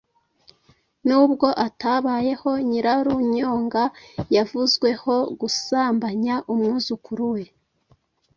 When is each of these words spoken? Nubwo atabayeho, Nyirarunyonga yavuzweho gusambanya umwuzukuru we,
Nubwo 1.07 1.47
atabayeho, 1.67 2.49
Nyirarunyonga 2.67 3.83
yavuzweho 4.35 5.13
gusambanya 5.39 6.35
umwuzukuru 6.53 7.25
we, 7.33 7.43